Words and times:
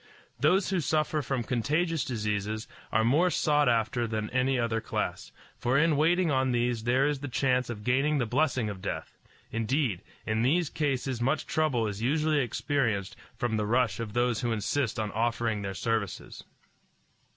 Those 0.39 0.71
who 0.71 0.79
suffer 0.79 1.21
from 1.21 1.43
contagious 1.43 2.03
diseases 2.03 2.67
are 2.91 3.03
more 3.03 3.29
sought 3.29 3.69
after 3.69 4.07
than 4.07 4.31
any 4.31 4.57
other 4.57 4.81
class, 4.81 5.31
for 5.59 5.77
in 5.77 5.95
waiting 5.95 6.31
on 6.31 6.51
these 6.51 6.85
there 6.85 7.05
is 7.07 7.19
the 7.19 7.27
chance 7.27 7.69
of 7.69 7.83
gaining 7.83 8.17
the 8.17 8.25
blessing 8.25 8.67
of 8.67 8.81
death; 8.81 9.19
indeed, 9.51 10.01
in 10.25 10.41
these 10.41 10.71
cases 10.71 11.21
much 11.21 11.45
trouble 11.45 11.85
is 11.85 12.01
usually 12.01 12.39
experienced 12.39 13.15
from 13.37 13.57
the 13.57 13.67
rush 13.67 13.99
of 13.99 14.13
those 14.13 14.41
who 14.41 14.51
insist 14.51 14.99
on 14.99 15.11
offering 15.11 15.61
their 15.61 15.75
services. 15.75 16.45